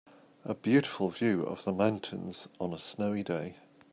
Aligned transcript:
A 0.43 0.55
beautiful 0.55 1.11
view 1.11 1.43
of 1.43 1.63
the 1.63 1.71
mountains 1.71 2.47
on 2.59 2.73
a 2.73 2.79
snowy 2.79 3.21
day. 3.21 3.57